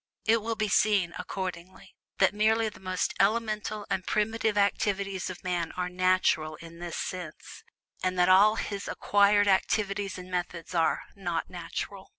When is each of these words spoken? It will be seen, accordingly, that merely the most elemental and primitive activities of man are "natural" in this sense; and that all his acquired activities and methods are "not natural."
It 0.25 0.41
will 0.41 0.55
be 0.55 0.67
seen, 0.67 1.13
accordingly, 1.19 1.93
that 2.17 2.33
merely 2.33 2.69
the 2.69 2.79
most 2.79 3.13
elemental 3.19 3.85
and 3.87 4.03
primitive 4.03 4.57
activities 4.57 5.29
of 5.29 5.43
man 5.43 5.71
are 5.73 5.89
"natural" 5.89 6.55
in 6.55 6.79
this 6.79 6.97
sense; 6.97 7.63
and 8.01 8.17
that 8.17 8.27
all 8.27 8.55
his 8.55 8.87
acquired 8.87 9.47
activities 9.47 10.17
and 10.17 10.31
methods 10.31 10.73
are 10.73 11.03
"not 11.15 11.51
natural." 11.51 12.09